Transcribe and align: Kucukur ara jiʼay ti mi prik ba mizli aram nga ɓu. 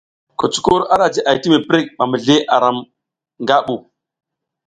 Kucukur 0.39 0.81
ara 0.93 1.05
jiʼay 1.13 1.37
ti 1.41 1.47
mi 1.51 1.59
prik 1.67 1.87
ba 1.97 2.03
mizli 2.11 2.35
aram 2.55 2.77
nga 3.43 3.55
ɓu. 3.65 3.75